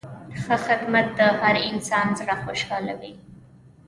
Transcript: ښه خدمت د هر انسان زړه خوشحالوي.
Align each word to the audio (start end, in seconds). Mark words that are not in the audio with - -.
ښه 0.41 0.55
خدمت 0.65 1.07
د 1.17 1.19
هر 1.41 1.55
انسان 1.69 2.07
زړه 2.19 2.35
خوشحالوي. 2.43 3.13